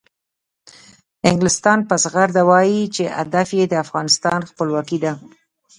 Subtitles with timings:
[1.29, 5.13] انګلستان په زغرده وایي چې هدف یې د افغانستان خپلواکي ده.